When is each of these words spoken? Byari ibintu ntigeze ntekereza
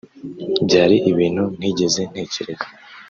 Byari 0.65 0.95
ibintu 1.11 1.43
ntigeze 1.57 2.01
ntekereza 2.11 2.67